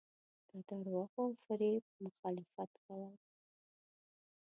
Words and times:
د 0.49 0.51
درواغو 0.67 1.21
او 1.23 1.29
فریب 1.43 1.83
مخالفت 2.05 2.71
کول. 2.85 3.13